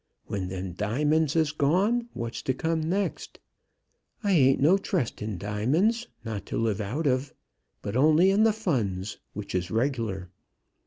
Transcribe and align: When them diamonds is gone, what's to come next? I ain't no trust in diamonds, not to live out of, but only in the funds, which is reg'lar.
When 0.25 0.47
them 0.47 0.71
diamonds 0.73 1.35
is 1.35 1.51
gone, 1.51 2.09
what's 2.13 2.41
to 2.41 2.55
come 2.55 2.81
next? 2.89 3.39
I 4.23 4.31
ain't 4.31 4.59
no 4.59 4.79
trust 4.79 5.21
in 5.21 5.37
diamonds, 5.37 6.07
not 6.25 6.47
to 6.47 6.57
live 6.57 6.81
out 6.81 7.05
of, 7.05 7.35
but 7.83 7.95
only 7.95 8.31
in 8.31 8.41
the 8.41 8.51
funds, 8.51 9.19
which 9.33 9.53
is 9.53 9.69
reg'lar. 9.69 10.31